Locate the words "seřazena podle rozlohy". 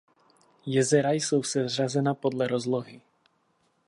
1.43-3.01